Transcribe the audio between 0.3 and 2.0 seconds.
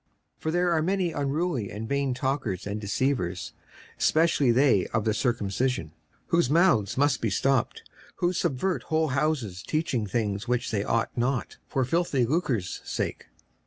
56:001:010 For there are many unruly and